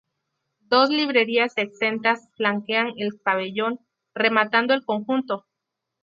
Dos 0.61 0.89
librerías 0.89 1.53
exentas 1.57 2.27
flanquean 2.35 2.93
el 2.97 3.19
pabellón, 3.19 3.85
rematando 4.15 4.73
el 4.73 4.83
conjunto. 4.83 5.45